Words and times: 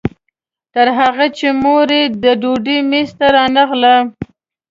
تر 0.73 0.87
هغې 0.97 1.27
چې 1.37 1.47
مور 1.61 1.87
یې 1.97 2.03
د 2.23 2.25
ډوډۍ 2.41 2.79
میز 2.89 3.09
ته 3.19 3.25
رانغله. 3.35 3.95